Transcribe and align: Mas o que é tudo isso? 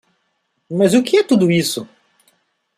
Mas 0.67 0.95
o 0.95 1.03
que 1.03 1.17
é 1.17 1.23
tudo 1.23 1.51
isso? 1.51 1.87